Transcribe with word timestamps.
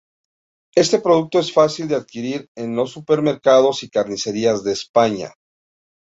Este 0.75 0.99
producto 0.99 1.37
es 1.37 1.53
fácil 1.53 1.87
de 1.87 1.93
adquirir 1.93 2.49
en 2.57 2.75
los 2.75 2.89
supermercados 2.89 3.83
y 3.83 3.89
carnicerías 3.91 4.63
de 4.63 4.71
España. 4.73 5.35